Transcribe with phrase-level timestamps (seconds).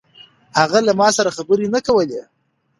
[0.59, 2.21] هغه له ما سره خبرې نه کولې.